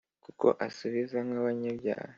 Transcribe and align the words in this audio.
kuko 0.25 0.47
asubiza 0.67 1.17
nk’abanyabyaha 1.27 2.07